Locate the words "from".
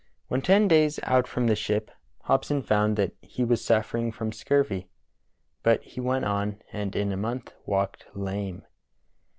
1.27-1.45, 4.11-4.31